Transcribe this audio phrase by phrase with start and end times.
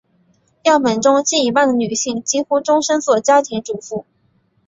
[0.63, 4.07] 样本中近一半的女性几乎终生做家庭主妇。